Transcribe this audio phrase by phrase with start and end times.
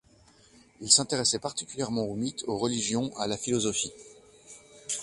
[0.79, 3.93] Il s'intéressait particulièrement aux mythes, aux religions, à la philosophie.